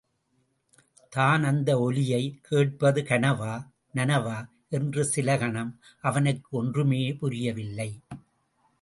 [1.09, 3.67] தான் அந்த ஒலியைக் கேட்பது கனவா,
[3.95, 4.49] நனவா?
[4.69, 5.79] என்று சில கணம்
[6.01, 7.99] அவனுக்கு ஒன்றுமே புரியவில்லை.